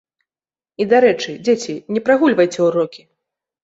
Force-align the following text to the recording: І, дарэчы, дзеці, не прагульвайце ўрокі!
І, 0.81 0.87
дарэчы, 0.95 1.35
дзеці, 1.45 1.79
не 1.97 2.05
прагульвайце 2.11 2.59
ўрокі! 2.69 3.11